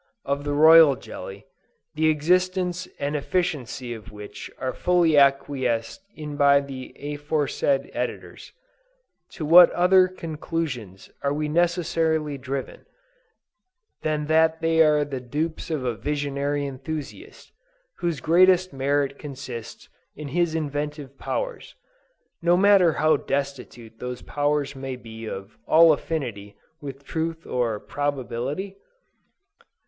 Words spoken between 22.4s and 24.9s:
no matter how destitute those powers